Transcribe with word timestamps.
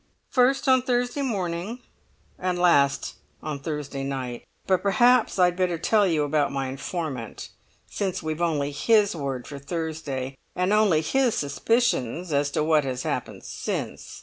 "First 0.31 0.67
on 0.67 0.81
Thursday 0.81 1.21
morning, 1.21 1.83
and 2.39 2.57
last 2.57 3.17
on 3.43 3.59
Thursday 3.59 4.03
night. 4.03 4.47
But 4.65 4.81
perhaps 4.81 5.37
I'd 5.37 5.55
better 5.55 5.77
tell 5.77 6.07
you 6.07 6.23
about 6.23 6.51
my 6.51 6.69
informant, 6.69 7.49
since 7.87 8.23
we've 8.23 8.41
only 8.41 8.71
his 8.71 9.15
word 9.15 9.45
for 9.45 9.59
Thursday, 9.59 10.39
and 10.55 10.73
only 10.73 11.01
his 11.01 11.35
suspicions 11.35 12.33
as 12.33 12.49
to 12.49 12.63
what 12.63 12.83
has 12.83 13.03
happened 13.03 13.43
since. 13.43 14.19